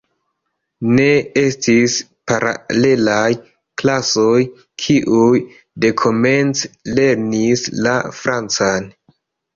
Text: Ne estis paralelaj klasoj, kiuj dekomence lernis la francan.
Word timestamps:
Ne 0.99 1.03
estis 1.41 1.97
paralelaj 2.31 3.27
klasoj, 3.81 4.39
kiuj 4.85 5.37
dekomence 5.87 6.73
lernis 7.01 7.67
la 7.89 7.95
francan. 8.25 8.93